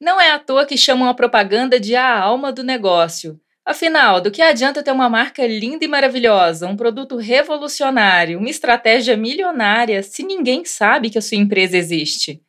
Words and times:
Não 0.00 0.20
é 0.20 0.32
à 0.32 0.38
toa 0.38 0.66
que 0.66 0.76
chamam 0.76 1.08
a 1.08 1.14
propaganda 1.14 1.78
de 1.78 1.94
a 1.94 2.18
alma 2.18 2.52
do 2.52 2.62
negócio. 2.62 3.40
Afinal, 3.64 4.20
do 4.20 4.30
que 4.30 4.42
adianta 4.42 4.82
ter 4.82 4.90
uma 4.90 5.08
marca 5.08 5.46
linda 5.46 5.84
e 5.84 5.88
maravilhosa, 5.88 6.66
um 6.66 6.76
produto 6.76 7.16
revolucionário, 7.16 8.38
uma 8.38 8.50
estratégia 8.50 9.16
milionária, 9.16 10.02
se 10.02 10.22
ninguém 10.22 10.64
sabe 10.64 11.08
que 11.08 11.16
a 11.16 11.22
sua 11.22 11.38
empresa 11.38 11.78
existe? 11.78 12.42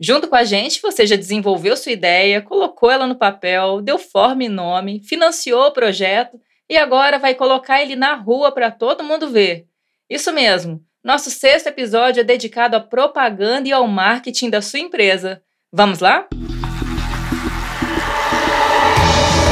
Junto 0.00 0.28
com 0.28 0.34
a 0.34 0.44
gente, 0.44 0.80
você 0.80 1.06
já 1.06 1.14
desenvolveu 1.14 1.76
sua 1.76 1.92
ideia, 1.92 2.40
colocou 2.40 2.90
ela 2.90 3.06
no 3.06 3.14
papel, 3.14 3.82
deu 3.82 3.98
forma 3.98 4.44
e 4.44 4.48
nome, 4.48 5.02
financiou 5.04 5.66
o 5.66 5.72
projeto 5.72 6.40
e 6.68 6.76
agora 6.76 7.18
vai 7.18 7.34
colocar 7.34 7.82
ele 7.82 7.94
na 7.94 8.14
rua 8.14 8.50
para 8.50 8.70
todo 8.70 9.04
mundo 9.04 9.28
ver. 9.28 9.66
Isso 10.08 10.32
mesmo. 10.32 10.82
Nosso 11.04 11.30
sexto 11.30 11.66
episódio 11.66 12.20
é 12.20 12.24
dedicado 12.24 12.76
à 12.76 12.80
propaganda 12.80 13.68
e 13.68 13.72
ao 13.72 13.86
marketing 13.86 14.48
da 14.48 14.62
sua 14.62 14.80
empresa. 14.80 15.42
Vamos 15.70 16.00
lá? 16.00 16.26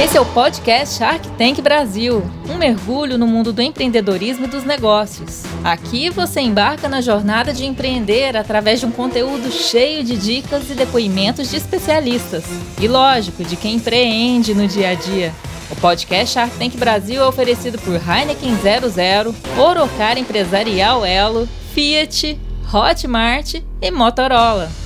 Esse 0.03 0.17
é 0.17 0.21
o 0.21 0.25
podcast 0.25 0.97
Shark 0.97 1.29
Tank 1.33 1.61
Brasil, 1.61 2.23
um 2.49 2.57
mergulho 2.57 3.19
no 3.19 3.27
mundo 3.27 3.53
do 3.53 3.61
empreendedorismo 3.61 4.47
e 4.47 4.49
dos 4.49 4.65
negócios. 4.65 5.43
Aqui 5.63 6.09
você 6.09 6.41
embarca 6.41 6.89
na 6.89 7.03
jornada 7.03 7.53
de 7.53 7.67
empreender 7.67 8.35
através 8.35 8.81
de 8.81 8.87
um 8.87 8.91
conteúdo 8.91 9.53
cheio 9.53 10.03
de 10.03 10.17
dicas 10.17 10.71
e 10.71 10.75
depoimentos 10.75 11.51
de 11.51 11.57
especialistas. 11.57 12.45
E 12.81 12.89
lógico, 12.89 13.45
de 13.45 13.57
quem 13.57 13.75
empreende 13.75 14.55
no 14.55 14.67
dia 14.67 14.89
a 14.89 14.95
dia. 14.95 15.35
O 15.71 15.77
podcast 15.77 16.33
Shark 16.33 16.57
Tank 16.57 16.79
Brasil 16.79 17.21
é 17.23 17.27
oferecido 17.27 17.79
por 17.79 17.97
Heineken 17.97 18.57
00, 18.57 19.35
Orocar 19.59 20.17
Empresarial 20.17 21.05
Elo, 21.05 21.47
Fiat, 21.75 22.39
Hotmart 22.73 23.57
e 23.83 23.91
Motorola. 23.91 24.80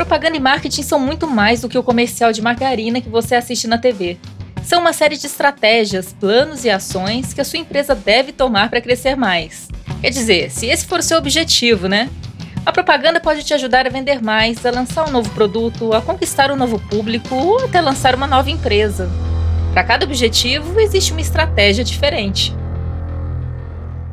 Propaganda 0.00 0.38
e 0.38 0.40
marketing 0.40 0.82
são 0.82 0.98
muito 0.98 1.26
mais 1.26 1.60
do 1.60 1.68
que 1.68 1.76
o 1.76 1.82
comercial 1.82 2.32
de 2.32 2.40
margarina 2.40 3.02
que 3.02 3.08
você 3.10 3.34
assiste 3.34 3.68
na 3.68 3.76
TV. 3.76 4.16
São 4.64 4.80
uma 4.80 4.94
série 4.94 5.14
de 5.14 5.26
estratégias, 5.26 6.16
planos 6.18 6.64
e 6.64 6.70
ações 6.70 7.34
que 7.34 7.40
a 7.42 7.44
sua 7.44 7.58
empresa 7.58 7.94
deve 7.94 8.32
tomar 8.32 8.70
para 8.70 8.80
crescer 8.80 9.14
mais. 9.14 9.68
Quer 10.00 10.08
dizer, 10.08 10.50
se 10.50 10.64
esse 10.64 10.86
for 10.86 11.00
o 11.00 11.02
seu 11.02 11.18
objetivo, 11.18 11.86
né? 11.86 12.08
A 12.64 12.72
propaganda 12.72 13.20
pode 13.20 13.44
te 13.44 13.52
ajudar 13.52 13.86
a 13.86 13.90
vender 13.90 14.22
mais, 14.22 14.64
a 14.64 14.70
lançar 14.70 15.06
um 15.06 15.12
novo 15.12 15.28
produto, 15.32 15.92
a 15.92 16.00
conquistar 16.00 16.50
um 16.50 16.56
novo 16.56 16.78
público 16.78 17.34
ou 17.34 17.66
até 17.66 17.82
lançar 17.82 18.14
uma 18.14 18.26
nova 18.26 18.50
empresa. 18.50 19.06
Para 19.74 19.84
cada 19.84 20.06
objetivo, 20.06 20.80
existe 20.80 21.12
uma 21.12 21.20
estratégia 21.20 21.84
diferente. 21.84 22.54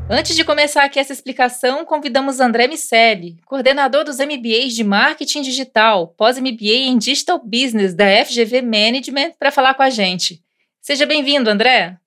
Antes 0.10 0.38
de 0.38 0.46
começar 0.46 0.86
aqui 0.86 1.00
essa 1.00 1.12
explicação, 1.12 1.84
convidamos 1.84 2.40
André 2.40 2.66
Miceli, 2.66 3.36
coordenador 3.46 4.06
dos 4.06 4.20
MBAs 4.20 4.74
de 4.74 4.82
Marketing 4.82 5.42
Digital, 5.42 6.08
pós-MBA 6.18 6.88
em 6.88 6.98
Digital 6.98 7.38
Business 7.44 7.94
da 7.94 8.06
FGV 8.24 8.62
Management, 8.62 9.34
para 9.38 9.52
falar 9.52 9.74
com 9.74 9.84
a 9.84 9.90
gente. 9.90 10.42
Seja 10.82 11.06
bem-vindo, 11.06 11.50
André. 11.50 11.98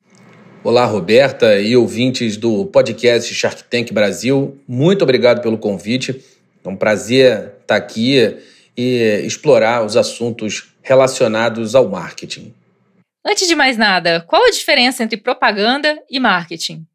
Olá, 0.65 0.87
Roberta 0.87 1.61
e 1.61 1.77
ouvintes 1.77 2.39
do 2.39 2.65
podcast 2.65 3.35
Shark 3.35 3.65
Tank 3.65 3.93
Brasil. 3.93 4.59
Muito 4.67 5.03
obrigado 5.03 5.43
pelo 5.43 5.59
convite. 5.59 6.25
É 6.65 6.69
um 6.71 6.77
prazer 6.77 7.53
estar 7.61 7.77
aqui 7.77 8.35
e 8.75 9.23
explorar 9.27 9.85
os 9.85 9.95
assuntos 9.95 10.73
relacionados 10.81 11.75
ao 11.75 11.87
marketing. 11.87 12.55
Antes 13.23 13.47
de 13.47 13.55
mais 13.55 13.77
nada, 13.77 14.25
qual 14.27 14.47
a 14.47 14.51
diferença 14.51 15.05
entre 15.05 15.19
propaganda 15.19 16.03
e 16.11 16.19
marketing? 16.19 16.87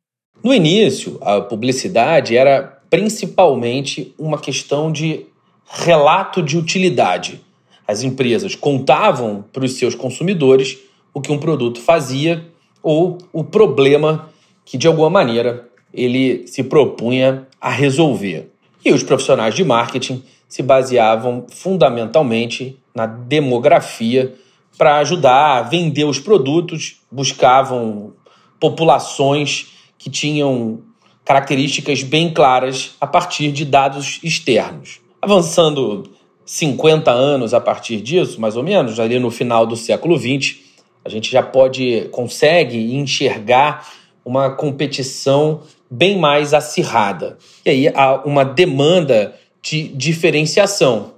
No 0.46 0.54
início, 0.54 1.18
a 1.22 1.42
publicidade 1.42 2.38
era 2.38 2.78
principalmente 2.88 4.14
uma 4.16 4.38
questão 4.38 4.92
de 4.92 5.26
relato 5.68 6.40
de 6.44 6.56
utilidade. 6.56 7.42
As 7.88 8.04
empresas 8.04 8.54
contavam 8.54 9.44
para 9.52 9.66
os 9.66 9.72
seus 9.72 9.96
consumidores 9.96 10.78
o 11.12 11.20
que 11.20 11.32
um 11.32 11.40
produto 11.40 11.82
fazia 11.82 12.46
ou 12.84 13.18
o 13.34 13.44
problema 13.44 14.30
que, 14.64 14.78
de 14.78 14.86
alguma 14.86 15.10
maneira, 15.10 15.67
ele 15.92 16.45
se 16.45 16.64
propunha 16.64 17.48
a 17.60 17.72
resolver. 17.72 18.52
E 18.86 18.94
os 18.94 19.02
profissionais 19.02 19.55
de 19.55 19.64
marketing 19.64 20.22
se 20.48 20.61
baseavam 20.61 21.48
fundamentalmente 21.50 22.78
na 22.94 23.08
demografia 23.08 24.36
para 24.78 24.98
ajudar 24.98 25.58
a 25.58 25.61
vender 25.64 26.04
os 26.04 26.20
produtos, 26.20 27.02
buscavam 27.11 28.14
populações 28.60 29.73
que 30.05 30.10
tinham 30.11 30.82
características 31.26 32.04
bem 32.04 32.32
claras 32.32 32.95
a 33.02 33.08
partir 33.08 33.52
de 33.52 33.66
dados 33.66 34.20
externos. 34.21 34.99
Avançando 35.20 36.11
50 36.45 37.10
anos 37.10 37.55
a 37.55 37.60
partir 37.60 37.99
disso, 38.02 38.39
mais 38.39 38.55
ou 38.55 38.61
menos, 38.61 38.99
ali 38.99 39.17
no 39.17 39.32
final 39.32 39.66
do 39.66 39.76
século 39.76 40.16
XX, 40.16 40.58
a 41.04 41.10
gente 41.10 41.32
já 41.32 41.42
pode, 41.42 42.08
consegue 42.11 42.95
enxergar 42.95 43.92
uma 44.23 44.52
competição 44.52 45.61
bem 45.89 46.20
mais 46.20 46.54
acirrada. 46.54 47.39
E 47.66 47.70
aí 47.72 47.87
há 47.87 48.22
uma 48.23 48.45
demanda 48.45 49.33
de 49.60 49.87
diferenciação. 49.87 51.14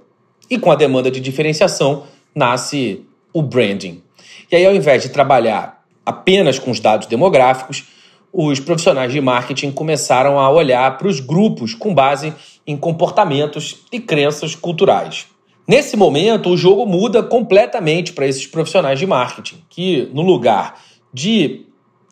E 0.48 0.58
com 0.58 0.72
a 0.72 0.74
demanda 0.74 1.10
de 1.10 1.20
diferenciação 1.20 2.04
nasce 2.34 3.02
o 3.34 3.42
branding. 3.42 4.02
E 4.50 4.56
aí, 4.56 4.64
ao 4.64 4.74
invés 4.74 5.02
de 5.02 5.10
trabalhar 5.10 5.84
apenas 6.06 6.58
com 6.58 6.70
os 6.70 6.80
dados 6.80 7.06
demográficos, 7.06 7.97
os 8.32 8.60
profissionais 8.60 9.12
de 9.12 9.20
marketing 9.20 9.70
começaram 9.70 10.38
a 10.38 10.50
olhar 10.50 10.98
para 10.98 11.08
os 11.08 11.20
grupos 11.20 11.74
com 11.74 11.94
base 11.94 12.32
em 12.66 12.76
comportamentos 12.76 13.84
e 13.90 13.98
crenças 13.98 14.54
culturais. 14.54 15.26
Nesse 15.66 15.96
momento, 15.96 16.50
o 16.50 16.56
jogo 16.56 16.86
muda 16.86 17.22
completamente 17.22 18.12
para 18.12 18.26
esses 18.26 18.46
profissionais 18.46 18.98
de 18.98 19.06
marketing, 19.06 19.62
que 19.68 20.08
no 20.12 20.22
lugar 20.22 20.80
de 21.12 21.66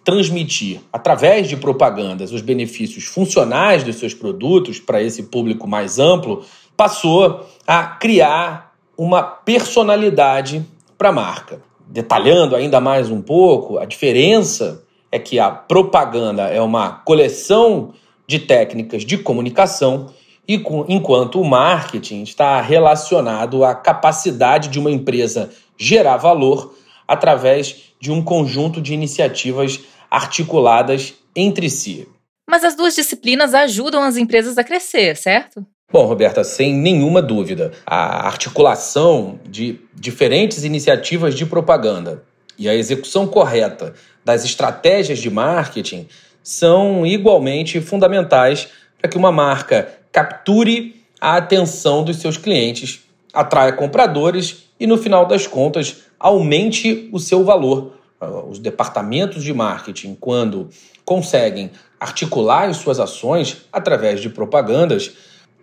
transmitir 0.04 0.80
através 0.92 1.48
de 1.48 1.56
propagandas 1.56 2.32
os 2.32 2.40
benefícios 2.40 3.04
funcionais 3.04 3.82
dos 3.82 3.96
seus 3.96 4.14
produtos 4.14 4.78
para 4.78 5.02
esse 5.02 5.24
público 5.24 5.66
mais 5.66 5.98
amplo, 5.98 6.44
passou 6.76 7.46
a 7.66 7.82
criar 7.84 8.74
uma 8.96 9.22
personalidade 9.22 10.64
para 10.96 11.08
a 11.08 11.12
marca. 11.12 11.60
Detalhando 11.88 12.54
ainda 12.54 12.80
mais 12.80 13.10
um 13.10 13.20
pouco 13.20 13.78
a 13.78 13.84
diferença 13.84 14.85
é 15.16 15.18
que 15.18 15.38
a 15.38 15.50
propaganda 15.50 16.42
é 16.44 16.60
uma 16.60 16.90
coleção 16.90 17.94
de 18.26 18.38
técnicas 18.38 19.04
de 19.04 19.16
comunicação 19.16 20.12
e 20.46 20.62
enquanto 20.88 21.40
o 21.40 21.44
marketing 21.44 22.22
está 22.22 22.60
relacionado 22.60 23.64
à 23.64 23.74
capacidade 23.74 24.68
de 24.68 24.78
uma 24.78 24.90
empresa 24.90 25.50
gerar 25.76 26.18
valor 26.18 26.74
através 27.08 27.92
de 27.98 28.12
um 28.12 28.22
conjunto 28.22 28.80
de 28.80 28.92
iniciativas 28.94 29.80
articuladas 30.10 31.14
entre 31.34 31.68
si. 31.68 32.06
Mas 32.48 32.62
as 32.62 32.76
duas 32.76 32.94
disciplinas 32.94 33.54
ajudam 33.54 34.02
as 34.02 34.16
empresas 34.16 34.56
a 34.56 34.62
crescer, 34.62 35.16
certo? 35.16 35.66
Bom, 35.90 36.04
Roberta, 36.04 36.44
sem 36.44 36.74
nenhuma 36.74 37.22
dúvida, 37.22 37.72
a 37.86 38.26
articulação 38.26 39.40
de 39.48 39.80
diferentes 39.94 40.64
iniciativas 40.64 41.34
de 41.34 41.46
propaganda 41.46 42.22
e 42.58 42.68
a 42.68 42.74
execução 42.74 43.26
correta 43.26 43.94
das 44.26 44.44
estratégias 44.44 45.20
de 45.20 45.30
marketing 45.30 46.08
são 46.42 47.06
igualmente 47.06 47.80
fundamentais 47.80 48.66
para 49.00 49.08
que 49.08 49.16
uma 49.16 49.30
marca 49.30 49.88
capture 50.10 51.00
a 51.20 51.36
atenção 51.36 52.02
dos 52.02 52.16
seus 52.16 52.36
clientes, 52.36 53.04
atraia 53.32 53.72
compradores 53.72 54.64
e, 54.80 54.86
no 54.86 54.98
final 54.98 55.26
das 55.26 55.46
contas, 55.46 55.98
aumente 56.18 57.08
o 57.12 57.20
seu 57.20 57.44
valor. 57.44 57.92
Os 58.50 58.58
departamentos 58.58 59.44
de 59.44 59.54
marketing, 59.54 60.16
quando 60.18 60.70
conseguem 61.04 61.70
articular 62.00 62.68
as 62.68 62.78
suas 62.78 62.98
ações 62.98 63.58
através 63.72 64.20
de 64.20 64.28
propagandas, 64.28 65.12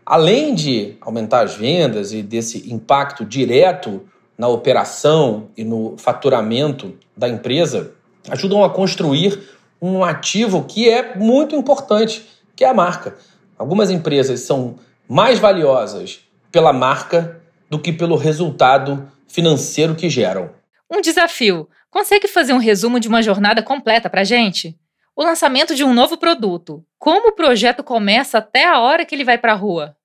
além 0.05 0.55
de 0.55 0.95
aumentar 1.01 1.41
as 1.41 1.55
vendas 1.55 2.13
e 2.13 2.23
desse 2.23 2.71
impacto 2.71 3.25
direto 3.25 4.03
na 4.37 4.47
operação 4.47 5.49
e 5.57 5.65
no 5.65 5.95
faturamento 5.97 6.93
da 7.17 7.27
empresa, 7.27 7.91
ajudam 8.29 8.63
a 8.63 8.69
construir 8.69 9.39
um 9.81 10.03
ativo 10.03 10.63
que 10.63 10.89
é 10.89 11.15
muito 11.15 11.55
importante, 11.55 12.25
que 12.55 12.63
é 12.63 12.69
a 12.69 12.73
marca. 12.73 13.15
Algumas 13.57 13.89
empresas 13.89 14.41
são 14.41 14.79
mais 15.07 15.39
valiosas 15.39 16.21
pela 16.51 16.71
marca 16.71 17.41
do 17.69 17.79
que 17.79 17.91
pelo 17.91 18.15
resultado 18.15 19.11
financeiro 19.27 19.95
que 19.95 20.09
geram. 20.09 20.51
Um 20.89 21.01
desafio. 21.01 21.67
Consegue 21.89 22.27
fazer 22.27 22.53
um 22.53 22.59
resumo 22.59 22.99
de 22.99 23.07
uma 23.07 23.21
jornada 23.21 23.61
completa 23.61 24.09
para 24.09 24.23
gente? 24.23 24.77
O 25.15 25.23
lançamento 25.23 25.75
de 25.75 25.83
um 25.83 25.93
novo 25.93 26.17
produto. 26.17 26.83
Como 26.97 27.29
o 27.29 27.35
projeto 27.35 27.83
começa 27.83 28.37
até 28.37 28.67
a 28.67 28.79
hora 28.79 29.05
que 29.05 29.13
ele 29.13 29.23
vai 29.23 29.37
para 29.37 29.53
a 29.53 29.55
rua? 29.55 29.95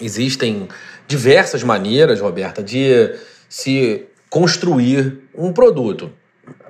Existem 0.00 0.68
diversas 1.06 1.62
maneiras, 1.62 2.20
Roberta, 2.20 2.62
de 2.62 3.16
se 3.48 4.06
construir 4.28 5.28
um 5.34 5.52
produto. 5.52 6.12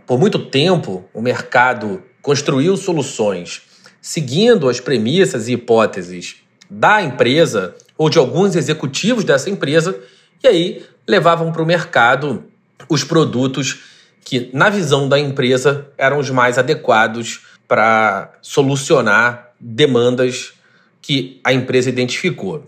Por 0.08 0.18
muito 0.18 0.38
tempo, 0.38 1.04
o 1.12 1.20
mercado 1.20 2.02
construiu 2.22 2.78
soluções 2.78 3.60
seguindo 4.00 4.66
as 4.66 4.80
premissas 4.80 5.48
e 5.48 5.52
hipóteses 5.52 6.36
da 6.70 7.02
empresa 7.02 7.76
ou 7.96 8.08
de 8.08 8.16
alguns 8.16 8.56
executivos 8.56 9.22
dessa 9.22 9.50
empresa, 9.50 10.00
e 10.42 10.48
aí 10.48 10.86
levavam 11.06 11.52
para 11.52 11.62
o 11.62 11.66
mercado 11.66 12.44
os 12.88 13.04
produtos 13.04 13.80
que, 14.24 14.48
na 14.54 14.70
visão 14.70 15.10
da 15.10 15.18
empresa, 15.18 15.86
eram 15.98 16.18
os 16.18 16.30
mais 16.30 16.56
adequados 16.56 17.44
para 17.66 18.32
solucionar 18.40 19.52
demandas 19.60 20.54
que 21.02 21.38
a 21.44 21.52
empresa 21.52 21.90
identificou. 21.90 22.64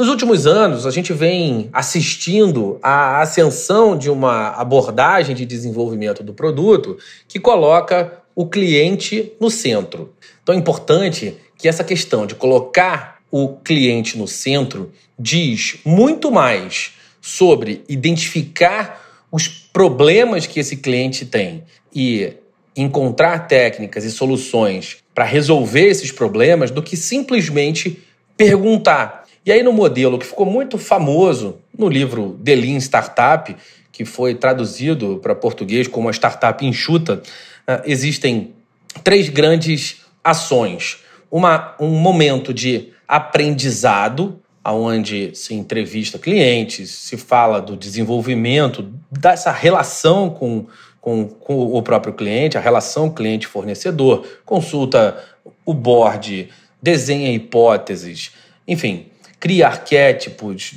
Nos 0.00 0.08
últimos 0.08 0.46
anos, 0.46 0.86
a 0.86 0.90
gente 0.90 1.12
vem 1.12 1.68
assistindo 1.74 2.78
à 2.82 3.20
ascensão 3.20 3.98
de 3.98 4.08
uma 4.08 4.48
abordagem 4.52 5.36
de 5.36 5.44
desenvolvimento 5.44 6.22
do 6.22 6.32
produto 6.32 6.96
que 7.28 7.38
coloca 7.38 8.10
o 8.34 8.46
cliente 8.46 9.34
no 9.38 9.50
centro. 9.50 10.14
Então 10.42 10.54
é 10.54 10.58
importante 10.58 11.36
que 11.58 11.68
essa 11.68 11.84
questão 11.84 12.24
de 12.24 12.34
colocar 12.34 13.18
o 13.30 13.56
cliente 13.58 14.16
no 14.16 14.26
centro 14.26 14.90
diz 15.18 15.76
muito 15.84 16.32
mais 16.32 16.92
sobre 17.20 17.84
identificar 17.86 19.26
os 19.30 19.48
problemas 19.48 20.46
que 20.46 20.60
esse 20.60 20.78
cliente 20.78 21.26
tem 21.26 21.62
e 21.94 22.32
encontrar 22.74 23.46
técnicas 23.46 24.04
e 24.04 24.10
soluções 24.10 24.96
para 25.14 25.26
resolver 25.26 25.88
esses 25.88 26.10
problemas 26.10 26.70
do 26.70 26.82
que 26.82 26.96
simplesmente 26.96 28.02
perguntar. 28.34 29.19
E 29.44 29.50
aí, 29.50 29.62
no 29.62 29.72
modelo 29.72 30.18
que 30.18 30.26
ficou 30.26 30.44
muito 30.44 30.76
famoso 30.76 31.58
no 31.76 31.88
livro 31.88 32.38
The 32.44 32.54
Lean 32.54 32.76
Startup, 32.76 33.56
que 33.90 34.04
foi 34.04 34.34
traduzido 34.34 35.18
para 35.22 35.34
português 35.34 35.88
como 35.88 36.08
a 36.08 36.12
startup 36.12 36.64
enxuta, 36.64 37.22
ah, 37.66 37.82
existem 37.86 38.54
três 39.02 39.28
grandes 39.28 40.02
ações. 40.22 40.98
Uma, 41.30 41.74
um 41.80 41.88
momento 41.88 42.52
de 42.52 42.92
aprendizado, 43.08 44.40
onde 44.64 45.34
se 45.34 45.54
entrevista 45.54 46.18
clientes, 46.18 46.90
se 46.90 47.16
fala 47.16 47.60
do 47.60 47.76
desenvolvimento, 47.76 48.92
dessa 49.10 49.50
relação 49.50 50.28
com, 50.28 50.66
com, 51.00 51.26
com 51.26 51.76
o 51.76 51.82
próprio 51.82 52.12
cliente, 52.12 52.58
a 52.58 52.60
relação 52.60 53.10
cliente-fornecedor, 53.10 54.26
consulta 54.44 55.22
o 55.64 55.72
board, 55.72 56.48
desenha 56.82 57.32
hipóteses, 57.32 58.32
enfim, 58.66 59.06
cria 59.40 59.66
arquétipos, 59.66 60.74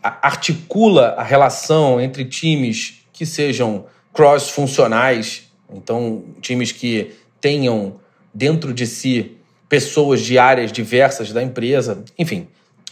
articula 0.00 1.14
a 1.18 1.22
relação 1.22 2.00
entre 2.00 2.24
times 2.24 3.00
que 3.12 3.26
sejam 3.26 3.86
cross-funcionais, 4.12 5.50
então 5.72 6.24
times 6.40 6.70
que 6.70 7.12
tenham 7.40 8.00
dentro 8.32 8.72
de 8.72 8.86
si 8.86 9.36
pessoas 9.68 10.20
de 10.20 10.38
áreas 10.38 10.70
diversas 10.70 11.32
da 11.32 11.42
empresa, 11.42 12.04
enfim. 12.16 12.46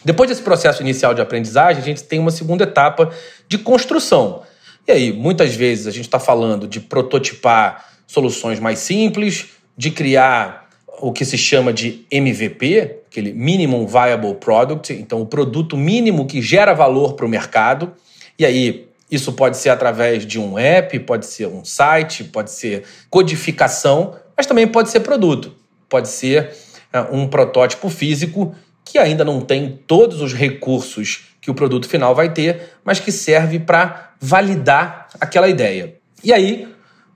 Depois 0.05 0.29
desse 0.29 0.43
processo 0.43 0.83
inicial 0.83 1.15
de 1.15 1.21
aprendizagem, 1.21 1.81
a 1.81 1.85
gente 1.85 2.03
tem 2.03 2.19
uma 2.19 2.31
segunda 2.33 2.65
etapa 2.65 3.13
de 3.47 3.57
construção. 3.57 4.43
E 4.87 4.91
aí, 4.91 5.13
muitas 5.13 5.55
vezes, 5.55 5.87
a 5.87 5.93
gente 5.93 6.07
está 6.07 6.19
falando 6.19 6.67
de 6.67 6.81
prototipar 6.81 7.89
soluções 8.07 8.59
mais 8.59 8.81
simples, 8.81 9.51
de 9.77 9.91
criar 9.93 10.62
o 11.03 11.13
que 11.13 11.25
se 11.25 11.37
chama 11.37 11.73
de 11.73 12.07
MVP, 12.13 13.01
aquele 13.11 13.33
Minimum 13.33 13.89
Viable 13.89 14.37
Product, 14.37 14.93
então 14.93 15.21
o 15.21 15.27
produto 15.27 15.77
mínimo 15.77 16.27
que 16.27 16.41
gera 16.41 16.73
valor 16.73 17.15
para 17.15 17.27
o 17.27 17.29
mercado. 17.29 17.93
E 18.39 18.47
aí, 18.47 18.87
isso 19.11 19.33
pode 19.33 19.57
ser 19.57 19.71
através 19.71 20.25
de 20.25 20.39
um 20.39 20.57
app, 20.57 20.97
pode 21.01 21.27
ser 21.27 21.49
um 21.49 21.65
site, 21.65 22.23
pode 22.23 22.53
ser 22.53 22.85
codificação, 23.11 24.15
mas 24.37 24.47
também 24.47 24.65
pode 24.65 24.91
ser 24.91 25.01
produto. 25.01 25.53
Pode 25.89 26.09
ser 26.09 26.53
é, 26.93 27.01
um 27.11 27.27
protótipo 27.27 27.89
físico 27.91 28.55
que 28.85 28.97
ainda 28.97 29.25
não 29.25 29.41
tem 29.41 29.81
todos 29.89 30.21
os 30.21 30.33
recursos 30.33 31.31
que 31.41 31.51
o 31.51 31.55
produto 31.55 31.89
final 31.89 32.15
vai 32.15 32.33
ter, 32.33 32.75
mas 32.85 33.01
que 33.01 33.11
serve 33.11 33.59
para 33.59 34.13
validar 34.21 35.09
aquela 35.21 35.49
ideia. 35.49 35.97
E 36.23 36.33
aí, 36.33 36.69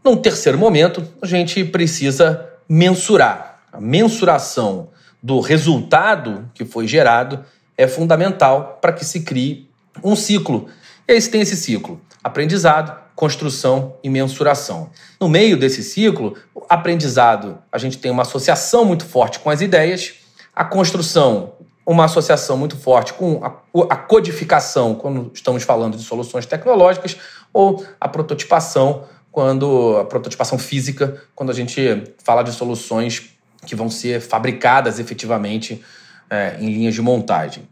num 0.05 0.17
terceiro 0.17 0.59
momento, 0.59 1.06
a 1.23 1.27
gente 1.27 1.65
precisa 1.65 2.44
mensurar. 2.69 3.56
A 3.76 3.81
mensuração 3.81 4.88
do 5.23 5.38
resultado 5.38 6.50
que 6.55 6.64
foi 6.64 6.88
gerado 6.88 7.44
é 7.76 7.87
fundamental 7.87 8.78
para 8.81 8.90
que 8.90 9.05
se 9.05 9.20
crie 9.20 9.69
um 10.02 10.17
ciclo. 10.17 10.67
E 11.06 11.12
aí 11.12 11.23
tem 11.23 11.43
esse 11.43 11.56
ciclo: 11.56 12.00
aprendizado, 12.25 12.99
construção 13.14 13.96
e 14.02 14.08
mensuração. 14.08 14.88
No 15.20 15.28
meio 15.28 15.58
desse 15.58 15.82
ciclo, 15.82 16.34
aprendizado, 16.70 17.58
a 17.70 17.76
gente 17.76 17.99
tem 17.99 18.11
uma 18.11 18.23
associação 18.23 18.82
muito 18.82 19.05
forte 19.05 19.40
com 19.40 19.50
as 19.50 19.61
ideias, 19.61 20.14
a 20.55 20.64
construção, 20.64 21.52
uma 21.84 22.06
associação 22.06 22.56
muito 22.56 22.79
forte 22.79 23.12
com 23.12 23.44
a, 23.44 23.61
a 23.90 23.96
codificação, 23.96 24.94
quando 24.94 25.31
estamos 25.34 25.64
falando 25.64 25.99
de 25.99 26.02
soluções 26.02 26.46
tecnológicas, 26.46 27.19
ou 27.52 27.84
a 28.00 28.08
prototipação, 28.08 29.05
quando 29.31 29.99
a 29.99 30.05
prototipação 30.06 30.58
física, 30.58 31.22
quando 31.34 31.50
a 31.50 31.55
gente 31.55 32.14
fala 32.25 32.43
de 32.43 32.52
soluções 32.52 33.36
que 33.67 33.77
vão 33.77 33.91
ser 33.91 34.21
fabricadas 34.21 34.99
efetivamente 34.99 35.83
é, 36.31 36.57
em 36.59 36.73
linhas 36.73 36.95
de 36.95 37.03
montagem. 37.03 37.65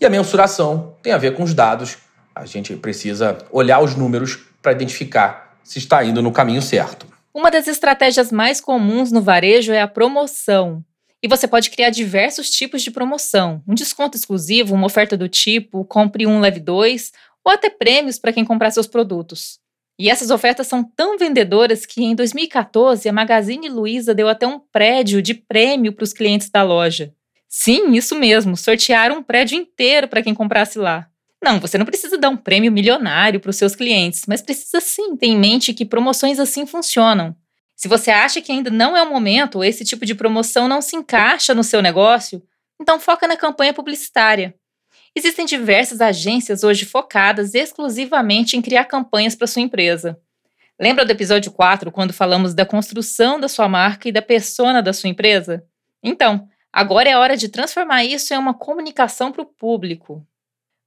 E 0.00 0.04
a 0.04 0.10
mensuração 0.10 0.96
tem 1.02 1.12
a 1.12 1.18
ver 1.18 1.34
com 1.34 1.44
os 1.44 1.54
dados. 1.54 1.98
A 2.34 2.44
gente 2.44 2.74
precisa 2.74 3.38
olhar 3.52 3.80
os 3.80 3.94
números 3.94 4.38
para 4.60 4.72
identificar 4.72 5.56
se 5.62 5.78
está 5.78 6.02
indo 6.04 6.20
no 6.20 6.32
caminho 6.32 6.60
certo. 6.60 7.06
Uma 7.32 7.50
das 7.50 7.68
estratégias 7.68 8.32
mais 8.32 8.60
comuns 8.60 9.12
no 9.12 9.22
varejo 9.22 9.72
é 9.72 9.80
a 9.80 9.88
promoção. 9.88 10.84
E 11.22 11.28
você 11.28 11.46
pode 11.46 11.70
criar 11.70 11.90
diversos 11.90 12.50
tipos 12.50 12.82
de 12.82 12.90
promoção: 12.90 13.62
um 13.66 13.74
desconto 13.74 14.16
exclusivo, 14.16 14.74
uma 14.74 14.86
oferta 14.86 15.16
do 15.16 15.28
tipo 15.28 15.84
compre 15.84 16.26
um, 16.26 16.40
leve 16.40 16.58
dois, 16.58 17.12
ou 17.44 17.52
até 17.52 17.70
prêmios 17.70 18.18
para 18.18 18.32
quem 18.32 18.44
comprar 18.44 18.70
seus 18.70 18.86
produtos. 18.86 19.61
E 20.02 20.10
essas 20.10 20.32
ofertas 20.32 20.66
são 20.66 20.82
tão 20.82 21.16
vendedoras 21.16 21.86
que 21.86 22.02
em 22.02 22.12
2014 22.12 23.08
a 23.08 23.12
Magazine 23.12 23.68
Luiza 23.68 24.12
deu 24.12 24.28
até 24.28 24.44
um 24.44 24.58
prédio 24.58 25.22
de 25.22 25.32
prêmio 25.32 25.92
para 25.92 26.02
os 26.02 26.12
clientes 26.12 26.50
da 26.50 26.60
loja. 26.64 27.14
Sim, 27.48 27.92
isso 27.92 28.16
mesmo, 28.16 28.56
sortearam 28.56 29.18
um 29.18 29.22
prédio 29.22 29.56
inteiro 29.56 30.08
para 30.08 30.20
quem 30.20 30.34
comprasse 30.34 30.76
lá. 30.76 31.06
Não, 31.40 31.60
você 31.60 31.78
não 31.78 31.86
precisa 31.86 32.18
dar 32.18 32.30
um 32.30 32.36
prêmio 32.36 32.72
milionário 32.72 33.38
para 33.38 33.50
os 33.50 33.56
seus 33.56 33.76
clientes, 33.76 34.22
mas 34.26 34.42
precisa 34.42 34.80
sim 34.80 35.16
ter 35.16 35.26
em 35.26 35.38
mente 35.38 35.72
que 35.72 35.84
promoções 35.84 36.40
assim 36.40 36.66
funcionam. 36.66 37.36
Se 37.76 37.86
você 37.86 38.10
acha 38.10 38.40
que 38.40 38.50
ainda 38.50 38.70
não 38.70 38.96
é 38.96 39.02
o 39.04 39.08
momento 39.08 39.58
ou 39.58 39.64
esse 39.64 39.84
tipo 39.84 40.04
de 40.04 40.16
promoção 40.16 40.66
não 40.66 40.82
se 40.82 40.96
encaixa 40.96 41.54
no 41.54 41.62
seu 41.62 41.80
negócio, 41.80 42.42
então 42.80 42.98
foca 42.98 43.28
na 43.28 43.36
campanha 43.36 43.72
publicitária. 43.72 44.52
Existem 45.14 45.44
diversas 45.44 46.00
agências 46.00 46.64
hoje 46.64 46.86
focadas 46.86 47.54
exclusivamente 47.54 48.56
em 48.56 48.62
criar 48.62 48.86
campanhas 48.86 49.34
para 49.34 49.46
sua 49.46 49.60
empresa. 49.60 50.18
Lembra 50.80 51.04
do 51.04 51.12
episódio 51.12 51.52
4, 51.52 51.92
quando 51.92 52.14
falamos 52.14 52.54
da 52.54 52.64
construção 52.64 53.38
da 53.38 53.46
sua 53.46 53.68
marca 53.68 54.08
e 54.08 54.12
da 54.12 54.22
persona 54.22 54.82
da 54.82 54.92
sua 54.92 55.10
empresa? 55.10 55.62
Então, 56.02 56.48
agora 56.72 57.10
é 57.10 57.16
hora 57.16 57.36
de 57.36 57.50
transformar 57.50 58.04
isso 58.04 58.32
em 58.32 58.38
uma 58.38 58.54
comunicação 58.54 59.30
para 59.30 59.42
o 59.42 59.46
público. 59.46 60.26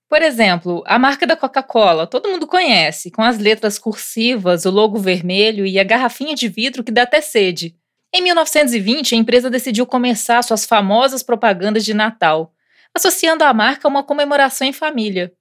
Por 0.09 0.23
exemplo, 0.23 0.83
a 0.87 0.97
marca 0.97 1.27
da 1.27 1.37
Coca-Cola, 1.37 2.07
todo 2.07 2.29
mundo 2.29 2.47
conhece, 2.47 3.11
com 3.11 3.21
as 3.21 3.37
letras 3.37 3.77
cursivas, 3.77 4.65
o 4.65 4.71
logo 4.71 4.97
vermelho 4.97 5.67
e 5.67 5.79
a 5.79 5.83
garrafinha 5.83 6.33
de 6.33 6.47
vidro 6.47 6.83
que 6.83 6.91
dá 6.91 7.03
até 7.03 7.21
sede. 7.21 7.75
Em 8.13 8.21
1920, 8.21 9.13
a 9.13 9.17
empresa 9.17 9.49
decidiu 9.51 9.85
começar 9.85 10.41
suas 10.41 10.65
famosas 10.65 11.21
propagandas 11.21 11.85
de 11.85 11.93
Natal, 11.93 12.54
associando 12.95 13.43
a 13.43 13.53
marca 13.53 13.87
a 13.87 13.89
uma 13.89 14.03
comemoração 14.03 14.65
em 14.65 14.73
família. 14.73 15.33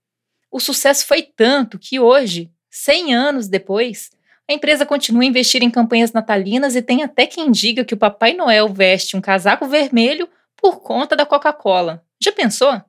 O 0.50 0.58
sucesso 0.58 1.06
foi 1.06 1.23
tanto 1.23 1.78
que 1.78 2.00
hoje, 2.00 2.50
100 2.70 3.14
anos 3.14 3.49
depois, 3.49 4.11
a 4.49 4.52
empresa 4.52 4.84
continua 4.84 5.23
a 5.23 5.26
investir 5.26 5.62
em 5.62 5.70
campanhas 5.70 6.12
natalinas 6.12 6.75
e 6.76 6.82
tem 6.82 7.02
até 7.02 7.26
quem 7.26 7.50
diga 7.50 7.84
que 7.84 7.94
o 7.94 7.96
Papai 7.96 8.34
Noel 8.34 8.68
veste 8.68 9.16
um 9.16 9.20
casaco 9.20 9.66
vermelho 9.66 10.28
por 10.56 10.80
conta 10.80 11.16
da 11.16 11.25
Coca-Cola. 11.25 12.04
Já 12.23 12.32
pensou? 12.32 12.82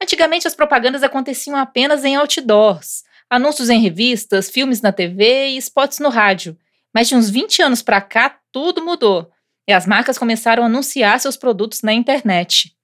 Antigamente, 0.00 0.46
as 0.46 0.54
propagandas 0.54 1.02
aconteciam 1.02 1.56
apenas 1.56 2.04
em 2.04 2.16
outdoors, 2.16 3.04
anúncios 3.30 3.70
em 3.70 3.80
revistas, 3.80 4.50
filmes 4.50 4.80
na 4.80 4.92
TV 4.92 5.48
e 5.48 5.56
spots 5.56 5.98
no 5.98 6.08
rádio. 6.08 6.56
Mas 6.94 7.08
de 7.08 7.16
uns 7.16 7.30
20 7.30 7.62
anos 7.62 7.82
para 7.82 8.00
cá, 8.00 8.38
tudo 8.52 8.84
mudou 8.84 9.30
e 9.66 9.72
as 9.72 9.86
marcas 9.86 10.18
começaram 10.18 10.62
a 10.62 10.66
anunciar 10.66 11.18
seus 11.20 11.36
produtos 11.36 11.82
na 11.82 11.92
internet. 11.92 12.76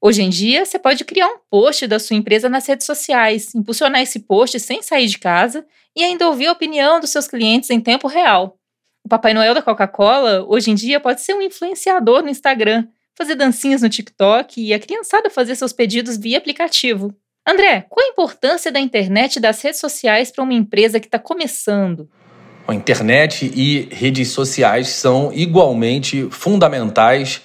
Hoje 0.00 0.22
em 0.22 0.28
dia, 0.28 0.64
você 0.64 0.78
pode 0.78 1.04
criar 1.04 1.28
um 1.28 1.38
post 1.50 1.86
da 1.86 1.98
sua 1.98 2.16
empresa 2.16 2.48
nas 2.48 2.66
redes 2.66 2.86
sociais, 2.86 3.54
impulsionar 3.54 4.00
esse 4.00 4.20
post 4.20 4.58
sem 4.60 4.82
sair 4.82 5.06
de 5.06 5.18
casa 5.18 5.64
e 5.96 6.02
ainda 6.02 6.28
ouvir 6.28 6.46
a 6.46 6.52
opinião 6.52 7.00
dos 7.00 7.10
seus 7.10 7.26
clientes 7.26 7.70
em 7.70 7.80
tempo 7.80 8.08
real. 8.08 8.56
O 9.04 9.08
Papai 9.08 9.34
Noel 9.34 9.54
da 9.54 9.62
Coca-Cola, 9.62 10.44
hoje 10.46 10.70
em 10.70 10.74
dia, 10.74 11.00
pode 11.00 11.20
ser 11.20 11.34
um 11.34 11.42
influenciador 11.42 12.22
no 12.22 12.28
Instagram 12.28 12.86
fazer 13.16 13.34
dancinhas 13.34 13.82
no 13.82 13.88
TikTok 13.88 14.60
e 14.60 14.72
a 14.72 14.78
criançada 14.78 15.30
fazer 15.30 15.54
seus 15.56 15.72
pedidos 15.72 16.16
via 16.16 16.38
aplicativo. 16.38 17.14
André, 17.46 17.84
qual 17.88 18.06
a 18.06 18.10
importância 18.10 18.70
da 18.70 18.80
internet 18.80 19.36
e 19.36 19.40
das 19.40 19.60
redes 19.60 19.80
sociais 19.80 20.30
para 20.30 20.44
uma 20.44 20.54
empresa 20.54 21.00
que 21.00 21.06
está 21.06 21.18
começando? 21.18 22.08
A 22.66 22.74
internet 22.74 23.50
e 23.54 23.88
redes 23.90 24.28
sociais 24.28 24.88
são 24.88 25.32
igualmente 25.32 26.28
fundamentais 26.30 27.42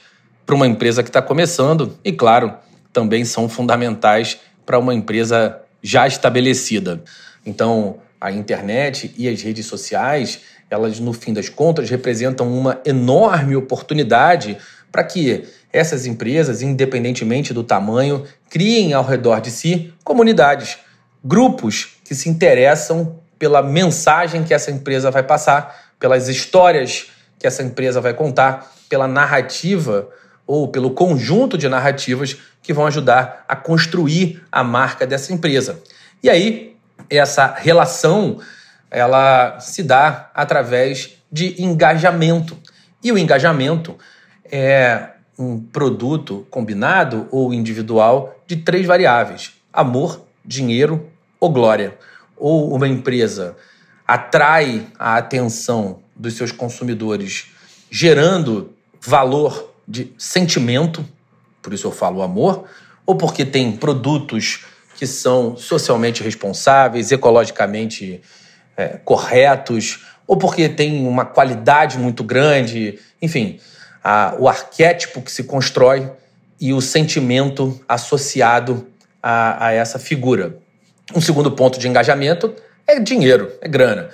para 0.48 0.56
uma 0.56 0.66
empresa 0.66 1.04
que 1.04 1.10
está 1.10 1.22
começando 1.22 1.98
e, 2.06 2.13
claro, 2.13 2.54
também 2.94 3.25
são 3.25 3.50
fundamentais 3.50 4.39
para 4.66 4.80
uma 4.80 4.94
empresa 4.94 5.60
já 5.84 6.08
estabelecida. 6.08 7.04
Então, 7.46 7.98
a 8.20 8.32
internet 8.32 9.13
e 9.18 9.27
as 9.27 9.42
redes 9.42 9.66
sociais, 9.66 10.39
elas 10.70 11.01
no 11.01 11.12
fim 11.12 11.34
das 11.34 11.50
contas 11.50 11.89
representam 11.89 12.48
uma 12.48 12.80
enorme 12.86 13.58
oportunidade 13.58 14.58
para 14.89 15.04
que 15.04 15.44
essas 15.72 16.06
empresas, 16.06 16.62
independentemente 16.62 17.54
do 17.54 17.62
tamanho, 17.62 18.24
criem 18.50 18.94
ao 18.94 19.04
redor 19.04 19.42
de 19.42 19.51
si 19.51 19.94
comunidades, 20.01 20.77
grupos 21.22 21.98
que 22.06 22.16
se 22.16 22.30
interessam 22.30 23.20
pela 23.38 23.62
mensagem 23.62 24.46
que 24.46 24.54
essa 24.54 24.72
empresa 24.72 25.12
vai 25.12 25.24
passar, 25.24 25.92
pelas 26.00 26.30
histórias 26.30 27.08
que 27.38 27.46
essa 27.46 27.62
empresa 27.62 28.00
vai 28.00 28.13
contar, 28.13 28.74
pela 28.88 29.10
narrativa 29.10 30.08
ou 30.48 30.70
pelo 30.70 30.92
conjunto 30.92 31.58
de 31.58 31.68
narrativas 31.68 32.38
que 32.63 32.74
vão 32.74 32.88
ajudar 32.88 33.44
a 33.48 33.56
construir 33.56 34.42
a 34.50 34.63
marca 34.63 35.06
dessa 35.06 35.34
empresa. 35.34 35.80
E 36.24 36.30
aí, 36.30 36.75
essa 37.10 37.54
relação 37.54 38.39
ela 38.89 39.60
se 39.60 39.84
dá 39.84 40.32
através 40.34 41.18
de 41.32 41.62
engajamento. 41.62 42.58
E 43.04 43.12
o 43.12 43.18
engajamento 43.18 43.98
é 44.50 45.10
um 45.38 45.60
produto 45.60 46.48
combinado 46.50 47.27
ou 47.32 47.54
individual 47.54 48.36
de 48.48 48.56
três 48.56 48.86
variáveis: 48.86 49.54
amor, 49.72 50.22
dinheiro 50.44 51.10
ou 51.39 51.51
glória. 51.51 51.98
Ou 52.36 52.74
uma 52.74 52.88
empresa 52.88 53.56
atrai 54.08 54.88
a 54.98 55.18
atenção 55.18 56.00
dos 56.16 56.36
seus 56.36 56.51
consumidores, 56.51 57.51
gerando 57.92 58.74
valor 59.01 59.75
de 59.88 60.13
sentimento, 60.17 61.06
por 61.62 61.74
isso 61.74 61.88
eu 61.88 61.91
falo 61.91 62.22
amor, 62.22 62.65
ou 63.06 63.15
porque 63.15 63.46
tem 63.46 63.72
produtos 63.72 64.65
que 64.96 65.08
são 65.08 65.56
socialmente 65.56 66.24
responsáveis, 66.24 67.12
ecologicamente 67.12 68.22
é, 68.75 69.00
corretos, 69.03 70.06
ou 70.25 70.36
porque 70.36 70.67
tem 70.67 71.08
uma 71.08 71.24
qualidade 71.24 71.98
muito 71.98 72.24
grande, 72.24 73.00
enfim, 73.22 73.60
a, 74.03 74.36
o 74.38 74.48
arquétipo 74.50 75.22
que 75.22 75.32
se 75.32 75.44
constrói 75.44 76.12
e 76.60 76.74
o 76.74 76.82
sentimento 76.82 77.79
associado 77.88 78.88
a, 79.22 79.67
a 79.67 79.72
essa 79.72 79.98
figura. 79.98 80.58
Um 81.15 81.22
segundo 81.22 81.51
ponto 81.51 81.79
de 81.79 81.88
engajamento 81.88 82.53
é 82.86 83.00
dinheiro, 83.00 83.51
é 83.62 83.67
grana. 83.67 84.10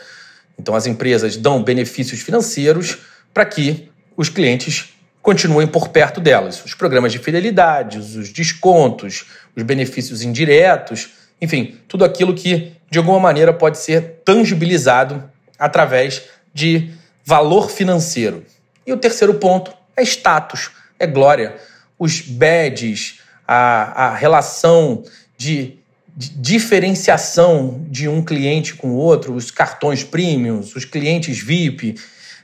Então 0.59 0.75
as 0.75 0.85
empresas 0.85 1.35
dão 1.35 1.63
benefícios 1.63 2.21
financeiros 2.21 2.99
para 3.33 3.45
que 3.45 3.89
os 4.15 4.29
clientes 4.29 4.92
continuem 5.23 5.65
por 5.65 5.87
perto 5.87 6.19
delas. 6.19 6.63
Os 6.65 6.75
programas 6.75 7.13
de 7.13 7.17
fidelidade, 7.17 7.97
os 7.97 8.29
descontos, 8.29 9.25
os 9.55 9.63
benefícios 9.63 10.21
indiretos, 10.21 11.11
enfim, 11.41 11.79
tudo 11.87 12.03
aquilo 12.03 12.35
que 12.35 12.73
de 12.91 12.97
alguma 12.97 13.19
maneira 13.19 13.53
pode 13.53 13.77
ser 13.77 14.21
tangibilizado 14.25 15.23
através 15.57 16.23
de 16.53 16.91
valor 17.25 17.71
financeiro. 17.71 18.45
E 18.85 18.91
o 18.91 18.97
terceiro 18.97 19.35
ponto 19.35 19.73
é 19.95 20.03
status, 20.03 20.71
é 20.99 21.07
glória. 21.07 21.55
Os 21.97 22.19
badges, 22.19 23.21
a, 23.47 24.07
a 24.07 24.15
relação 24.15 25.03
de, 25.37 25.77
de 26.17 26.29
diferenciação 26.31 27.85
de 27.87 28.09
um 28.09 28.21
cliente 28.21 28.73
com 28.73 28.89
o 28.89 28.95
outro, 28.97 29.33
os 29.33 29.51
cartões 29.51 30.03
premiums, 30.03 30.75
os 30.75 30.83
clientes 30.83 31.39
VIP, 31.39 31.95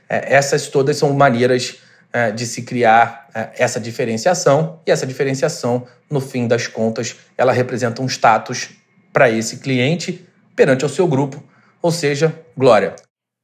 é, 0.08 0.34
essas 0.34 0.66
todas 0.68 0.96
são 0.96 1.12
maneiras 1.12 1.76
de 2.32 2.46
se 2.46 2.62
criar 2.62 3.28
é, 3.34 3.50
essa 3.56 3.78
diferenciação, 3.78 4.80
e 4.86 4.90
essa 4.90 5.06
diferenciação, 5.06 5.86
no 6.10 6.20
fim 6.20 6.48
das 6.48 6.66
contas, 6.66 7.16
ela 7.36 7.52
representa 7.52 8.02
um 8.02 8.06
status 8.06 8.70
para 9.12 9.30
esse 9.30 9.58
cliente 9.58 10.26
perante 10.56 10.84
ao 10.84 10.90
seu 10.90 11.06
grupo, 11.06 11.42
ou 11.80 11.90
seja, 11.90 12.34
glória. 12.56 12.94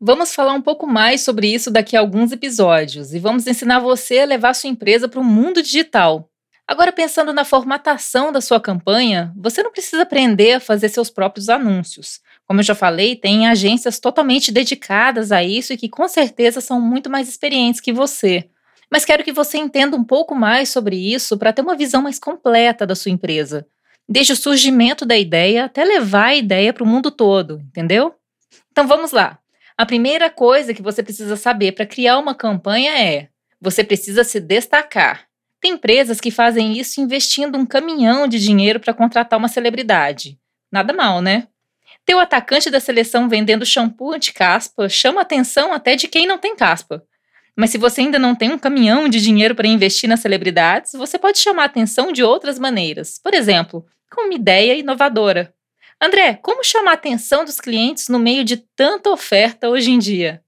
Vamos 0.01 0.35
falar 0.35 0.53
um 0.53 0.61
pouco 0.61 0.87
mais 0.87 1.23
sobre 1.23 1.47
isso 1.47 1.71
daqui 1.71 1.97
a 1.97 2.01
alguns 2.01 2.31
episódios 2.31 3.15
e 3.15 3.19
vamos 3.19 3.47
ensinar 3.47 3.81
você 3.81 4.19
a 4.19 4.27
levar 4.27 4.55
sua 4.55 4.69
empresa 4.69 5.09
para 5.09 5.21
o 5.21 5.25
mundo 5.25 5.63
digital. 5.63 6.29
Agora, 6.69 6.93
pensando 6.93 7.33
na 7.33 7.45
formatação 7.45 8.33
da 8.33 8.41
sua 8.41 8.61
campanha, 8.61 9.33
você 9.37 9.63
não 9.63 9.71
precisa 9.71 10.03
aprender 10.03 10.55
a 10.55 10.61
fazer 10.61 10.89
seus 10.89 11.09
próprios 11.09 11.49
anúncios. 11.49 12.21
Como 12.45 12.59
eu 12.61 12.65
já 12.65 12.75
falei, 12.75 13.15
tem 13.15 13.47
agências 13.47 14.01
totalmente 14.01 14.51
dedicadas 14.51 15.31
a 15.31 15.45
isso 15.45 15.73
e 15.73 15.77
que 15.77 15.89
com 15.89 16.09
certeza 16.09 16.61
são 16.61 16.81
muito 16.81 17.09
mais 17.09 17.29
experientes 17.29 17.81
que 17.81 17.93
você. 17.93 18.51
Mas 18.91 19.05
quero 19.05 19.25
que 19.25 19.33
você 19.33 19.59
entenda 19.59 19.97
um 19.97 20.05
pouco 20.05 20.35
mais 20.35 20.69
sobre 20.69 20.97
isso 20.97 21.37
para 21.37 21.53
ter 21.53 21.63
uma 21.63 21.77
visão 21.77 22.03
mais 22.03 22.19
completa 22.19 22.87
da 22.87 22.95
sua 22.95 23.11
empresa 23.11 23.67
desde 24.09 24.33
o 24.33 24.37
surgimento 24.37 25.05
da 25.05 25.17
ideia 25.17 25.65
até 25.65 25.85
levar 25.85 26.27
a 26.27 26.35
ideia 26.35 26.73
para 26.73 26.85
o 26.85 26.87
mundo 26.87 27.11
todo, 27.11 27.61
entendeu? 27.61 28.15
Então 28.71 28.87
vamos 28.87 29.13
lá. 29.13 29.39
A 29.77 29.85
primeira 29.85 30.31
coisa 30.31 30.73
que 30.73 30.83
você 30.83 31.03
precisa 31.03 31.37
saber 31.37 31.73
para 31.73 31.87
criar 31.87 32.19
uma 32.19 32.35
campanha 32.35 32.99
é: 32.99 33.29
você 33.61 33.83
precisa 33.83 34.25
se 34.25 34.41
destacar. 34.41 35.27
Tem 35.61 35.73
empresas 35.73 36.21
que 36.21 36.31
fazem 36.31 36.79
isso 36.79 37.01
investindo 37.01 37.59
um 37.59 37.67
caminhão 37.67 38.29
de 38.29 38.39
dinheiro 38.39 38.79
para 38.79 38.95
contratar 38.95 39.39
uma 39.39 39.49
celebridade. 39.49 40.39
Nada 40.71 40.93
mal, 40.93 41.21
né? 41.21 41.49
Ter 42.05 42.15
o 42.15 42.21
atacante 42.21 42.71
da 42.71 42.79
seleção 42.79 43.29
vendendo 43.29 43.67
shampoo 43.67 44.13
anti-caspa 44.13 44.89
chama 44.89 45.23
atenção 45.23 45.73
até 45.73 45.97
de 45.97 46.07
quem 46.07 46.27
não 46.27 46.39
tem 46.39 46.55
caspa. 46.55 47.03
Mas 47.57 47.71
se 47.71 47.79
você 47.79 48.03
ainda 48.03 48.19
não 48.19 48.35
tem 48.35 48.53
um 48.53 48.59
caminhão 48.59 49.09
de 49.09 49.21
dinheiro 49.21 49.55
para 49.55 49.67
investir 49.67 50.09
nas 50.09 50.21
celebridades, 50.21 50.93
você 50.93 51.19
pode 51.19 51.39
chamar 51.39 51.63
a 51.63 51.67
atenção 51.67 52.13
de 52.13 52.23
outras 52.23 52.59
maneiras. 52.59 53.19
Por 53.23 53.33
exemplo, 53.33 53.87
com 54.15 54.27
uma 54.27 54.35
ideia 54.35 54.75
inovadora. 54.75 55.53
André, 56.01 56.39
como 56.43 56.63
chamar 56.63 56.91
a 56.91 56.95
atenção 56.95 57.45
dos 57.45 57.59
clientes 57.59 58.09
no 58.09 58.19
meio 58.19 58.45
de 58.45 58.59
tanta 58.77 59.09
oferta 59.09 59.71
hoje 59.71 59.91
em 59.91 59.99
dia? 59.99 60.43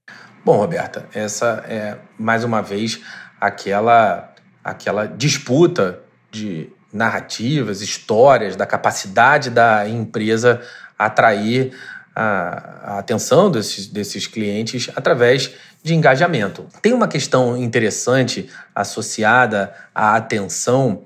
Bom, 0.44 0.58
Roberta, 0.58 1.08
essa 1.14 1.64
é 1.66 1.96
mais 2.18 2.44
uma 2.44 2.60
vez 2.60 3.00
aquela 3.40 4.34
aquela 4.62 5.06
disputa 5.06 6.02
de 6.30 6.70
narrativas, 6.92 7.80
histórias, 7.80 8.54
da 8.56 8.66
capacidade 8.66 9.48
da 9.48 9.88
empresa 9.88 10.60
atrair 10.98 11.72
a, 12.18 12.94
a 12.94 12.98
atenção 12.98 13.48
desses, 13.48 13.86
desses 13.86 14.26
clientes 14.26 14.90
através 14.96 15.52
de 15.84 15.94
engajamento. 15.94 16.66
Tem 16.82 16.92
uma 16.92 17.06
questão 17.06 17.56
interessante 17.56 18.48
associada 18.74 19.72
à 19.94 20.16
atenção 20.16 21.04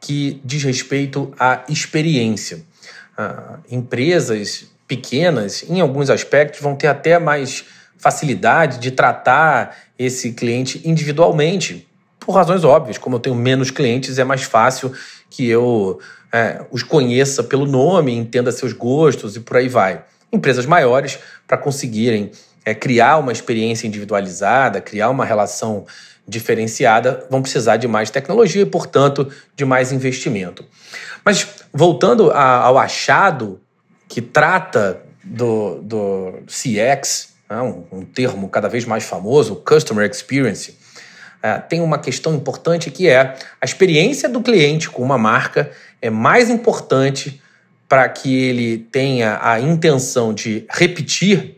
que 0.00 0.40
diz 0.42 0.62
respeito 0.62 1.30
à 1.38 1.62
experiência. 1.68 2.64
Ah, 3.18 3.58
empresas 3.70 4.66
pequenas, 4.88 5.62
em 5.68 5.80
alguns 5.80 6.08
aspectos, 6.08 6.60
vão 6.60 6.74
ter 6.74 6.86
até 6.86 7.18
mais 7.18 7.66
facilidade 7.98 8.78
de 8.78 8.90
tratar 8.90 9.76
esse 9.98 10.32
cliente 10.32 10.80
individualmente, 10.86 11.86
por 12.18 12.32
razões 12.32 12.64
óbvias. 12.64 12.96
Como 12.96 13.16
eu 13.16 13.20
tenho 13.20 13.36
menos 13.36 13.70
clientes, 13.70 14.18
é 14.18 14.24
mais 14.24 14.42
fácil 14.42 14.92
que 15.28 15.46
eu 15.46 16.00
é, 16.32 16.64
os 16.70 16.82
conheça 16.82 17.42
pelo 17.42 17.66
nome, 17.66 18.14
entenda 18.14 18.50
seus 18.50 18.72
gostos 18.72 19.36
e 19.36 19.40
por 19.40 19.58
aí 19.58 19.68
vai. 19.68 20.02
Empresas 20.32 20.66
maiores, 20.66 21.18
para 21.46 21.56
conseguirem 21.56 22.30
é, 22.64 22.74
criar 22.74 23.18
uma 23.18 23.32
experiência 23.32 23.86
individualizada, 23.86 24.80
criar 24.80 25.08
uma 25.08 25.24
relação 25.24 25.86
diferenciada, 26.26 27.24
vão 27.30 27.40
precisar 27.40 27.76
de 27.76 27.86
mais 27.86 28.10
tecnologia 28.10 28.62
e, 28.62 28.66
portanto, 28.66 29.30
de 29.54 29.64
mais 29.64 29.92
investimento. 29.92 30.64
Mas 31.24 31.46
voltando 31.72 32.30
a, 32.32 32.56
ao 32.56 32.76
achado 32.76 33.60
que 34.08 34.20
trata 34.20 35.00
do, 35.22 35.80
do 35.82 36.34
CX, 36.46 37.34
né, 37.48 37.60
um, 37.62 37.84
um, 37.92 38.04
termo 38.04 38.48
cada 38.48 38.68
vez 38.68 38.84
mais 38.84 39.04
famoso, 39.04 39.56
Customer 39.56 40.08
Experience, 40.10 40.76
é, 41.42 41.58
tem 41.58 41.80
uma 41.80 41.98
questão 41.98 42.34
importante 42.34 42.90
que 42.90 43.08
é 43.08 43.36
a 43.60 43.64
experiência 43.64 44.28
do 44.28 44.40
cliente 44.40 44.90
com 44.90 45.02
uma 45.02 45.18
marca 45.18 45.70
é 46.02 46.10
mais 46.10 46.50
importante 46.50 47.40
para 47.88 48.08
que 48.08 48.34
ele 48.34 48.78
tenha 48.78 49.38
a 49.42 49.60
intenção 49.60 50.34
de 50.34 50.66
repetir 50.68 51.56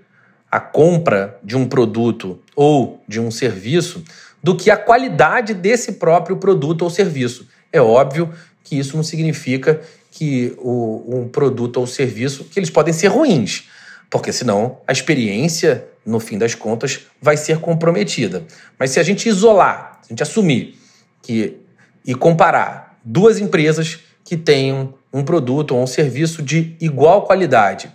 a 0.50 0.61
compra 0.61 1.38
de 1.42 1.56
um 1.56 1.66
produto 1.66 2.40
ou 2.54 3.02
de 3.06 3.20
um 3.20 3.30
serviço 3.30 4.02
do 4.42 4.56
que 4.56 4.70
a 4.70 4.76
qualidade 4.76 5.54
desse 5.54 5.92
próprio 5.92 6.37
produto 6.37 6.82
ou 6.82 6.90
serviço. 6.90 7.47
É 7.73 7.80
óbvio 7.80 8.32
que 8.62 8.78
isso 8.78 8.97
não 8.97 9.02
significa 9.02 9.80
que 10.11 10.54
o, 10.58 11.04
um 11.06 11.28
produto 11.28 11.78
ou 11.78 11.87
serviço 11.87 12.44
que 12.44 12.58
eles 12.58 12.70
podem 12.70 12.92
ser 12.92 13.08
ruins, 13.08 13.68
porque 14.11 14.32
senão 14.32 14.78
a 14.87 14.92
experiência, 14.92 15.87
no 16.04 16.18
fim 16.18 16.38
das 16.38 16.54
contas, 16.54 17.00
vai 17.20 17.37
ser 17.37 17.58
comprometida. 17.61 18.44
Mas 18.78 18.90
se 18.90 19.00
a 19.00 19.02
gente 19.02 19.28
isolar, 19.28 20.00
se 20.02 20.08
a 20.08 20.12
gente 20.12 20.23
assumir 20.23 20.78
que 21.23 21.58
e 22.06 22.14
comparar 22.14 22.99
duas 23.04 23.38
empresas 23.38 23.99
que 24.25 24.37
tenham 24.37 24.94
um 25.12 25.24
produto 25.24 25.74
ou 25.74 25.82
um 25.82 25.86
serviço 25.86 26.42
de 26.42 26.76
igual 26.80 27.22
qualidade, 27.22 27.90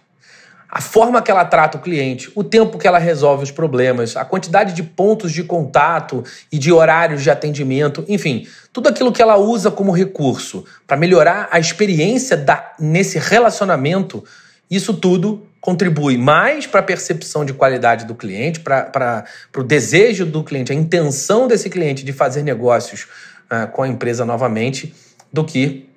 a 0.75 0.81
forma 0.81 1.21
que 1.21 1.29
ela 1.29 1.45
trata 1.45 1.77
o 1.77 1.81
cliente, 1.81 2.31
o 2.33 2.43
tempo 2.43 2.79
que 2.79 2.87
ela 2.87 2.97
resolve 2.97 3.43
os 3.43 3.51
problemas, 3.51 4.17
a 4.17 4.25
quantidade 4.25 4.73
de 4.73 4.81
pontos 4.81 5.31
de 5.31 5.43
contato 5.43 6.23
e 6.51 6.57
de 6.57 6.71
horários 6.71 7.21
de 7.21 7.29
atendimento, 7.29 8.03
enfim, 8.07 8.47
tudo 8.71 8.89
aquilo 8.89 9.11
que 9.11 9.21
ela 9.21 9.37
usa 9.37 9.69
como 9.69 9.91
recurso 9.91 10.65
para 10.87 10.97
melhorar 10.97 11.47
a 11.51 11.59
experiência 11.59 12.35
da, 12.35 12.73
nesse 12.79 13.19
relacionamento, 13.19 14.23
isso 14.67 14.95
tudo 14.95 15.45
contribui 15.61 16.17
mais 16.17 16.65
para 16.65 16.79
a 16.79 16.83
percepção 16.83 17.45
de 17.45 17.53
qualidade 17.53 18.05
do 18.05 18.15
cliente, 18.15 18.59
para 18.59 19.25
o 19.55 19.61
desejo 19.61 20.25
do 20.25 20.43
cliente, 20.43 20.71
a 20.71 20.75
intenção 20.75 21.47
desse 21.47 21.69
cliente 21.69 22.03
de 22.03 22.11
fazer 22.11 22.41
negócios 22.41 23.03
uh, 23.45 23.71
com 23.71 23.83
a 23.83 23.87
empresa 23.87 24.25
novamente, 24.25 24.91
do 25.31 25.45
que 25.45 25.87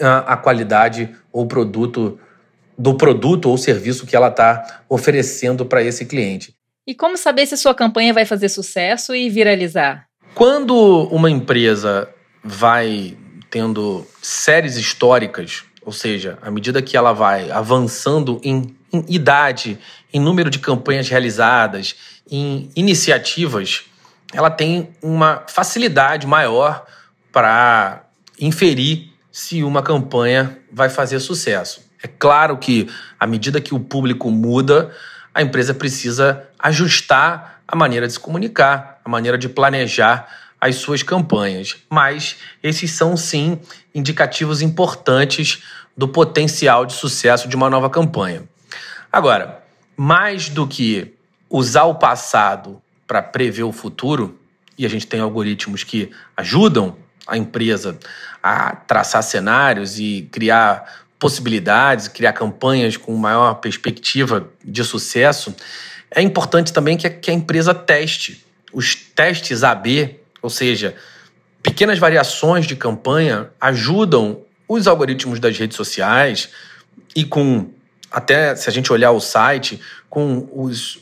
a 0.00 0.36
qualidade 0.36 1.14
ou 1.32 1.46
produto 1.46 2.18
do 2.78 2.94
produto 2.94 3.50
ou 3.50 3.58
serviço 3.58 4.06
que 4.06 4.14
ela 4.14 4.28
está 4.28 4.82
oferecendo 4.88 5.66
para 5.66 5.82
esse 5.82 6.06
cliente. 6.06 6.54
E 6.86 6.94
como 6.94 7.16
saber 7.16 7.44
se 7.44 7.56
sua 7.56 7.74
campanha 7.74 8.14
vai 8.14 8.24
fazer 8.24 8.48
sucesso 8.48 9.14
e 9.14 9.28
viralizar? 9.28 10.06
Quando 10.34 10.74
uma 11.10 11.28
empresa 11.28 12.08
vai 12.42 13.16
tendo 13.50 14.06
séries 14.22 14.76
históricas, 14.76 15.64
ou 15.84 15.92
seja, 15.92 16.38
à 16.40 16.50
medida 16.50 16.80
que 16.80 16.96
ela 16.96 17.12
vai 17.12 17.50
avançando 17.50 18.40
em, 18.44 18.76
em 18.92 19.04
idade, 19.08 19.78
em 20.12 20.20
número 20.20 20.48
de 20.48 20.60
campanhas 20.60 21.08
realizadas, 21.08 21.96
em 22.30 22.70
iniciativas, 22.76 23.84
ela 24.32 24.50
tem 24.50 24.90
uma 25.02 25.44
facilidade 25.48 26.26
maior 26.26 26.86
para 27.32 28.04
inferir 28.40 29.10
se 29.38 29.62
uma 29.62 29.84
campanha 29.84 30.58
vai 30.70 30.88
fazer 30.88 31.20
sucesso. 31.20 31.88
É 32.02 32.08
claro 32.08 32.58
que, 32.58 32.90
à 33.20 33.24
medida 33.24 33.60
que 33.60 33.72
o 33.72 33.78
público 33.78 34.32
muda, 34.32 34.92
a 35.32 35.40
empresa 35.40 35.72
precisa 35.72 36.42
ajustar 36.58 37.62
a 37.66 37.76
maneira 37.76 38.08
de 38.08 38.14
se 38.14 38.18
comunicar, 38.18 39.00
a 39.04 39.08
maneira 39.08 39.38
de 39.38 39.48
planejar 39.48 40.28
as 40.60 40.74
suas 40.74 41.04
campanhas. 41.04 41.76
Mas 41.88 42.38
esses 42.64 42.90
são, 42.90 43.16
sim, 43.16 43.60
indicativos 43.94 44.60
importantes 44.60 45.62
do 45.96 46.08
potencial 46.08 46.84
de 46.84 46.94
sucesso 46.94 47.46
de 47.46 47.54
uma 47.54 47.70
nova 47.70 47.88
campanha. 47.88 48.42
Agora, 49.10 49.62
mais 49.96 50.48
do 50.48 50.66
que 50.66 51.14
usar 51.48 51.84
o 51.84 51.94
passado 51.94 52.82
para 53.06 53.22
prever 53.22 53.62
o 53.62 53.70
futuro, 53.70 54.36
e 54.76 54.84
a 54.84 54.88
gente 54.88 55.06
tem 55.06 55.20
algoritmos 55.20 55.84
que 55.84 56.10
ajudam 56.36 56.96
a 57.28 57.36
empresa 57.36 57.98
a 58.42 58.74
traçar 58.74 59.22
cenários 59.22 59.98
e 59.98 60.28
criar 60.32 61.04
possibilidades, 61.18 62.08
criar 62.08 62.32
campanhas 62.32 62.96
com 62.96 63.14
maior 63.16 63.54
perspectiva 63.54 64.48
de 64.64 64.82
sucesso, 64.82 65.54
é 66.10 66.22
importante 66.22 66.72
também 66.72 66.96
que 66.96 67.06
a, 67.06 67.10
que 67.10 67.30
a 67.30 67.34
empresa 67.34 67.74
teste. 67.74 68.44
Os 68.72 68.94
testes 68.94 69.62
AB, 69.62 70.18
ou 70.40 70.48
seja, 70.48 70.94
pequenas 71.62 71.98
variações 71.98 72.66
de 72.66 72.76
campanha, 72.76 73.50
ajudam 73.60 74.42
os 74.68 74.86
algoritmos 74.86 75.40
das 75.40 75.58
redes 75.58 75.76
sociais 75.76 76.50
e 77.14 77.24
com, 77.24 77.70
até 78.10 78.54
se 78.54 78.68
a 78.68 78.72
gente 78.72 78.92
olhar 78.92 79.10
o 79.10 79.20
site, 79.20 79.80
com 80.08 80.48
os, 80.52 80.98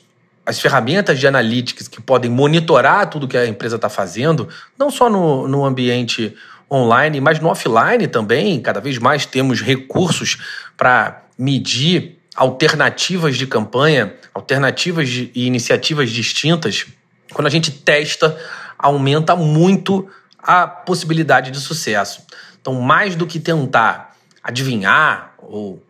as 0.47 0.61
ferramentas 0.61 1.19
de 1.19 1.27
analytics 1.27 1.89
que 1.89 2.01
podem 2.01 2.31
monitorar 2.31 3.11
tudo 3.11 3.27
que 3.27 3.37
a 3.37 3.47
empresa 3.47 3.75
está 3.75 3.89
fazendo, 3.89 4.49
não 4.79 4.91
só 4.91 5.11
no, 5.11 5.49
no 5.49 5.65
ambiente 5.65 6.35
online, 6.71 7.21
mas 7.21 7.41
no 7.41 7.49
offline 7.49 8.07
também. 8.07 8.61
Cada 8.61 8.81
vez 8.81 8.97
mais 8.99 9.27
temos 9.27 9.61
recursos 9.61 10.39
para 10.77 11.25
medir 11.37 12.19
alternativas 12.37 13.37
de 13.37 13.47
campanha, 13.47 14.15
alternativas 14.33 15.09
de, 15.09 15.33
e 15.35 15.47
iniciativas 15.47 16.11
distintas. 16.11 16.87
Quando 17.33 17.49
a 17.49 17.51
gente 17.51 17.73
testa, 17.73 18.39
aumenta 18.79 19.35
muito 19.35 20.09
a 20.39 20.67
possibilidade 20.67 21.51
de 21.51 21.59
sucesso. 21.59 22.25
Então, 22.61 22.75
mais 22.75 23.17
do 23.17 23.27
que 23.27 23.41
tentar 23.41 24.15
adivinhar 24.43 25.35
ou 25.39 25.83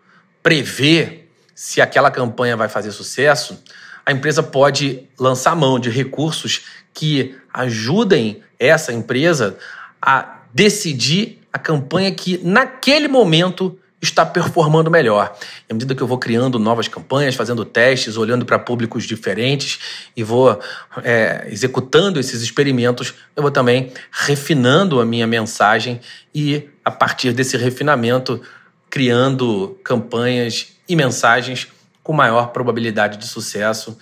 prever 0.42 1.30
se 1.54 1.80
aquela 1.80 2.10
campanha 2.10 2.56
vai 2.56 2.68
fazer 2.68 2.92
sucesso, 2.92 3.62
a 4.06 4.12
empresa 4.12 4.40
pode 4.40 5.02
lançar 5.18 5.56
mão 5.56 5.80
de 5.80 5.90
recursos 5.90 6.62
que 6.94 7.34
ajudem 7.52 8.40
essa 8.58 8.92
empresa 8.92 9.58
a 10.00 10.42
decidir 10.54 11.40
a 11.52 11.58
campanha 11.58 12.12
que 12.12 12.38
naquele 12.38 13.08
momento 13.08 13.76
está 14.00 14.24
performando 14.24 14.90
melhor. 14.90 15.36
À 15.68 15.74
medida 15.74 15.94
que 15.94 16.02
eu 16.02 16.06
vou 16.06 16.18
criando 16.18 16.58
novas 16.58 16.86
campanhas, 16.86 17.34
fazendo 17.34 17.64
testes, 17.64 18.16
olhando 18.16 18.44
para 18.44 18.58
públicos 18.58 19.04
diferentes 19.04 19.80
e 20.16 20.22
vou 20.22 20.60
é, 21.02 21.48
executando 21.50 22.20
esses 22.20 22.42
experimentos, 22.42 23.14
eu 23.34 23.42
vou 23.42 23.50
também 23.50 23.92
refinando 24.12 25.00
a 25.00 25.04
minha 25.04 25.26
mensagem 25.26 26.00
e, 26.32 26.68
a 26.84 26.90
partir 26.90 27.32
desse 27.32 27.56
refinamento, 27.56 28.40
criando 28.88 29.76
campanhas 29.82 30.68
e 30.88 30.94
mensagens 30.94 31.66
com 32.06 32.12
maior 32.12 32.52
probabilidade 32.52 33.18
de 33.18 33.26
sucesso. 33.26 33.98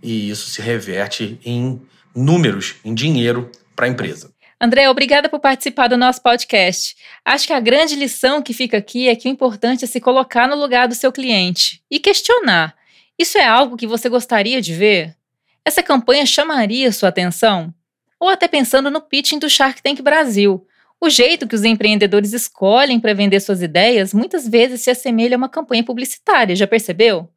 E 0.00 0.30
isso 0.30 0.48
se 0.48 0.62
reverte 0.62 1.40
em 1.44 1.82
números, 2.14 2.76
em 2.84 2.94
dinheiro 2.94 3.50
para 3.74 3.86
a 3.86 3.88
empresa. 3.88 4.32
André, 4.60 4.88
obrigada 4.88 5.28
por 5.28 5.40
participar 5.40 5.88
do 5.88 5.96
nosso 5.96 6.22
podcast. 6.22 6.96
Acho 7.24 7.48
que 7.48 7.52
a 7.52 7.58
grande 7.58 7.96
lição 7.96 8.40
que 8.40 8.52
fica 8.52 8.76
aqui 8.76 9.08
é 9.08 9.16
que 9.16 9.28
o 9.28 9.30
importante 9.30 9.84
é 9.84 9.88
se 9.88 10.00
colocar 10.00 10.46
no 10.46 10.54
lugar 10.54 10.86
do 10.86 10.94
seu 10.94 11.10
cliente 11.10 11.82
e 11.90 11.98
questionar: 11.98 12.76
isso 13.18 13.36
é 13.36 13.44
algo 13.44 13.76
que 13.76 13.88
você 13.88 14.08
gostaria 14.08 14.62
de 14.62 14.72
ver? 14.72 15.16
Essa 15.64 15.82
campanha 15.82 16.24
chamaria 16.24 16.92
sua 16.92 17.08
atenção? 17.08 17.74
Ou 18.20 18.28
até 18.28 18.46
pensando 18.46 18.88
no 18.88 19.00
pitching 19.00 19.40
do 19.40 19.50
Shark 19.50 19.82
Tank 19.82 20.00
Brasil. 20.00 20.64
O 21.00 21.10
jeito 21.10 21.46
que 21.46 21.54
os 21.54 21.64
empreendedores 21.64 22.32
escolhem 22.32 23.00
para 23.00 23.14
vender 23.14 23.40
suas 23.40 23.62
ideias 23.62 24.14
muitas 24.14 24.46
vezes 24.48 24.80
se 24.80 24.90
assemelha 24.90 25.36
a 25.36 25.38
uma 25.38 25.48
campanha 25.48 25.84
publicitária, 25.84 26.56
já 26.56 26.66
percebeu? 26.66 27.28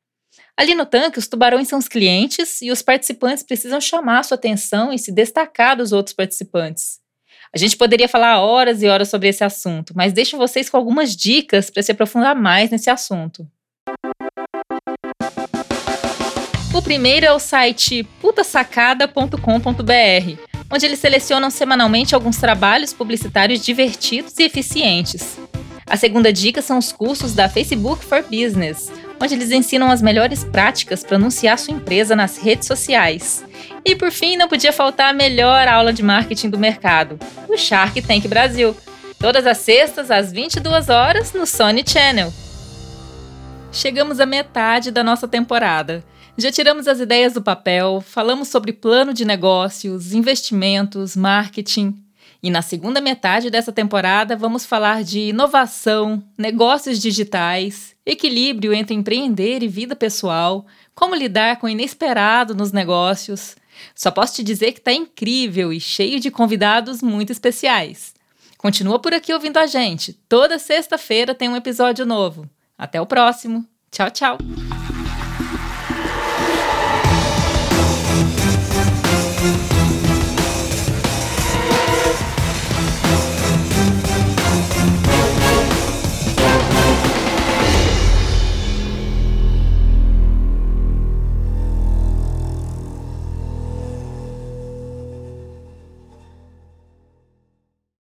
Ali 0.62 0.76
no 0.76 0.86
tanque, 0.86 1.18
os 1.18 1.28
tubarões 1.28 1.68
são 1.68 1.80
os 1.80 1.88
clientes 1.88 2.62
e 2.62 2.70
os 2.70 2.84
participantes 2.84 3.42
precisam 3.42 3.82
chamar 3.82 4.22
sua 4.22 4.36
atenção 4.36 4.94
e 4.94 5.00
se 5.00 5.12
destacar 5.12 5.76
dos 5.76 5.92
outros 5.92 6.16
participantes. 6.16 7.00
A 7.52 7.58
gente 7.58 7.76
poderia 7.76 8.08
falar 8.08 8.40
horas 8.42 8.84
e 8.84 8.88
horas 8.88 9.10
sobre 9.10 9.28
esse 9.28 9.44
assunto, 9.44 9.92
mas 9.96 10.14
deixo 10.14 10.38
vocês 10.38 10.70
com 10.70 10.78
algumas 10.78 11.16
dicas 11.16 11.72
para 11.72 11.82
se 11.82 11.92
aprofundar 11.92 12.36
mais 12.36 12.70
nesse 12.70 12.92
assunto. 12.92 13.48
O 16.76 16.82
primeiro 16.84 17.26
é 17.26 17.32
o 17.32 17.40
site 17.40 18.04
putasacada.com.br, 18.22 20.42
onde 20.72 20.86
eles 20.86 21.00
selecionam 21.00 21.50
semanalmente 21.50 22.14
alguns 22.14 22.38
trabalhos 22.38 22.94
publicitários 22.94 23.66
divertidos 23.66 24.38
e 24.38 24.44
eficientes. 24.44 25.40
A 25.88 25.98
segunda 25.98 26.32
dica 26.32 26.62
são 26.62 26.78
os 26.78 26.92
cursos 26.92 27.34
da 27.34 27.50
Facebook 27.50 28.06
for 28.06 28.22
Business, 28.22 28.92
onde 29.22 29.36
eles 29.36 29.52
ensinam 29.52 29.92
as 29.92 30.02
melhores 30.02 30.44
práticas 30.44 31.04
para 31.04 31.16
anunciar 31.16 31.60
sua 31.60 31.76
empresa 31.76 32.16
nas 32.16 32.38
redes 32.38 32.68
sociais. 32.68 33.46
E 33.86 33.96
por 33.96 34.12
fim, 34.12 34.36
não 34.36 34.48
podia 34.48 34.74
faltar 34.74 35.12
a 35.12 35.14
melhor 35.14 35.68
aula 35.68 35.94
de 35.94 36.02
marketing 36.02 36.50
do 36.50 36.58
mercado, 36.58 37.20
o 37.48 37.56
Shark 37.56 38.02
Tank 38.02 38.28
Brasil. 38.28 38.76
Todas 39.20 39.46
as 39.46 39.60
sextas, 39.60 40.10
às 40.10 40.32
22 40.32 40.90
horas, 40.90 41.34
no 41.34 41.46
Sony 41.46 41.84
Channel. 41.88 42.34
Chegamos 43.72 44.20
à 44.20 44.26
metade 44.26 44.90
da 44.90 45.04
nossa 45.04 45.28
temporada. 45.28 46.04
Já 46.36 46.52
tiramos 46.52 46.88
as 46.88 47.00
ideias 47.00 47.34
do 47.34 47.42
papel, 47.42 48.04
falamos 48.06 48.48
sobre 48.48 48.74
plano 48.74 49.14
de 49.14 49.24
negócios, 49.24 50.14
investimentos, 50.14 51.16
marketing. 51.16 51.96
E 52.44 52.50
na 52.50 52.62
segunda 52.62 53.00
metade 53.00 53.50
dessa 53.50 53.72
temporada 53.72 54.36
vamos 54.36 54.66
falar 54.66 55.04
de 55.04 55.30
inovação, 55.30 56.24
negócios 56.38 57.00
digitais, 57.00 57.96
equilíbrio 58.06 58.74
entre 58.74 58.96
empreender 58.96 59.62
e 59.62 59.68
vida 59.68 59.96
pessoal, 59.96 60.66
como 60.96 61.16
lidar 61.16 61.58
com 61.58 61.68
o 61.68 61.70
inesperado 61.70 62.56
nos 62.56 62.72
negócios. 62.72 63.56
Só 63.94 64.10
posso 64.10 64.36
te 64.36 64.44
dizer 64.44 64.72
que 64.72 64.80
está 64.80 64.92
incrível 64.92 65.72
e 65.72 65.80
cheio 65.80 66.20
de 66.20 66.32
convidados 66.32 67.02
muito 67.02 67.32
especiais. 67.32 68.14
Continua 68.58 69.00
por 69.00 69.14
aqui 69.14 69.34
ouvindo 69.34 69.58
a 69.58 69.68
gente. 69.68 70.14
Toda 70.28 70.60
sexta-feira 70.60 71.34
tem 71.34 71.50
um 71.50 71.56
episódio 71.56 72.06
novo. 72.06 72.50
Até 72.78 73.00
o 73.00 73.06
próximo. 73.06 73.66
Tchau, 73.92 74.10
tchau. 74.10 74.38